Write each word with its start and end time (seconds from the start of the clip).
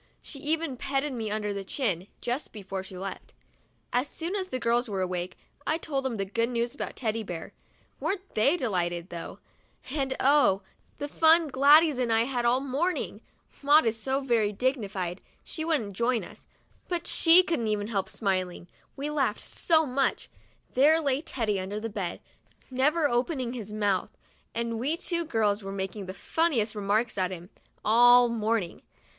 She 0.23 0.39
even 0.39 0.77
petted 0.77 1.13
me 1.13 1.29
under 1.29 1.53
the 1.53 1.63
chin, 1.63 2.07
just 2.21 2.51
before 2.51 2.81
she 2.81 2.97
left. 2.97 3.35
As 3.93 4.07
soon 4.07 4.35
as 4.35 4.47
the 4.47 4.57
girls 4.57 4.89
were 4.89 5.01
awake, 5.03 5.37
I 5.67 5.77
told 5.77 6.03
them 6.05 6.17
the 6.17 6.25
good 6.25 6.49
news 6.49 6.73
about 6.73 6.95
Teddy 6.95 7.21
Bear. 7.21 7.53
Weren't 7.99 8.33
they 8.33 8.57
delighted, 8.57 9.09
though; 9.11 9.37
and 9.91 10.15
oh! 10.19 10.63
the 10.97 11.07
fun 11.07 11.49
Gladys 11.49 11.99
and 11.99 12.11
I 12.11 12.21
had 12.21 12.45
all 12.45 12.61
morning! 12.61 13.21
Maud 13.61 13.85
is 13.85 13.95
so 13.95 14.21
very 14.21 14.51
dignified, 14.51 15.21
she 15.43 15.63
wouldn't 15.63 15.93
join 15.93 16.23
us, 16.23 16.47
but 16.87 17.01
even 17.01 17.05
she 17.05 17.43
couldn't 17.43 17.85
help 17.89 18.09
smiling, 18.09 18.67
we 18.95 19.11
laughed 19.11 19.41
so 19.41 19.85
much. 19.85 20.31
There 20.73 20.99
lay 20.99 21.21
Teddy 21.21 21.59
under 21.59 21.79
the 21.79 21.91
bed, 21.91 22.21
never 22.71 23.07
opening 23.07 23.53
his 23.53 23.71
mouth, 23.71 24.09
and 24.55 24.79
we 24.79 24.97
two 24.97 25.25
girls 25.25 25.61
were 25.61 25.71
making 25.71 26.07
the 26.07 26.15
funniest 26.15 26.73
remarks 26.73 27.19
at 27.19 27.29
him, 27.29 27.51
all 27.85 28.29
morning. 28.29 28.81